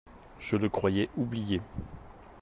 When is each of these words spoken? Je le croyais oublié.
Je 0.39 0.55
le 0.57 0.67
croyais 0.67 1.11
oublié. 1.15 1.61